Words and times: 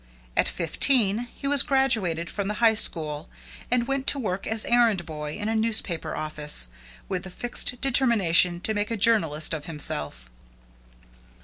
At 0.35 0.47
fifteen 0.49 1.27
he 1.31 1.45
was 1.47 1.61
graduated 1.61 2.27
from 2.27 2.47
the 2.47 2.55
high 2.55 2.73
school 2.73 3.29
and 3.69 3.85
went 3.85 4.07
to 4.07 4.17
work 4.17 4.47
as 4.47 4.65
errand 4.65 5.05
boy 5.05 5.35
in 5.35 5.47
a 5.47 5.53
newspaper 5.55 6.15
office, 6.15 6.69
with 7.07 7.21
the 7.21 7.29
fixed 7.29 7.79
determination 7.81 8.61
to 8.61 8.73
make 8.73 8.89
a 8.89 8.97
journalist 8.97 9.53
of 9.53 9.65
himself. 9.65 10.27